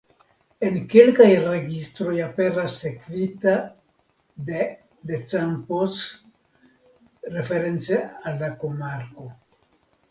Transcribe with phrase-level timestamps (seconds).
[0.69, 3.53] En kelkaj registroj aperas sekvita
[4.49, 4.65] de
[5.11, 6.01] "de Campos"
[7.39, 9.33] reference al la komarko.